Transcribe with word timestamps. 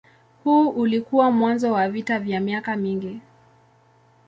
Huu 0.43 0.69
ulikuwa 0.69 1.31
mwanzo 1.31 1.71
wa 1.71 1.89
vita 1.89 2.19
vya 2.19 2.39
miaka 2.39 2.75
mingi. 2.75 3.21